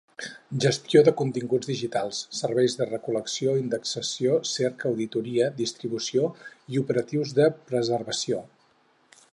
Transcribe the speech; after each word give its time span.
Gestor 0.63 1.03
de 1.07 1.11
continguts 1.17 1.67
digitals: 1.71 2.21
serveis 2.37 2.77
de 2.79 2.87
recol·lecció, 2.87 3.53
indexació, 3.65 4.39
cerca, 4.53 4.89
auditoria, 4.95 5.51
distribució 5.63 6.31
i 6.77 6.83
operatius 6.85 7.37
de 7.41 7.49
preservació. 7.71 8.43